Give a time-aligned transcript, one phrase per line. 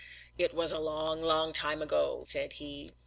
[0.35, 2.91] "It was long, long, long ago," said he.